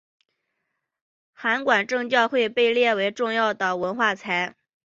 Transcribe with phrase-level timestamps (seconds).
[1.35, 4.55] 函馆正教会被列为重要文化财。